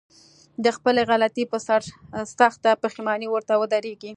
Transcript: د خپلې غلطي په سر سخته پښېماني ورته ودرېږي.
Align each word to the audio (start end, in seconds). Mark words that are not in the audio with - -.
د 0.63 0.65
خپلې 0.77 1.01
غلطي 1.09 1.43
په 1.51 1.57
سر 1.67 1.81
سخته 2.39 2.69
پښېماني 2.81 3.27
ورته 3.29 3.53
ودرېږي. 3.61 4.09